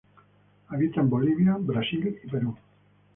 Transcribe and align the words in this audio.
Habita 0.69 0.99
en 0.99 1.11
Bolivia, 1.11 1.55
Brasil 1.59 2.19
y 2.23 2.27
Perú. 2.27 2.57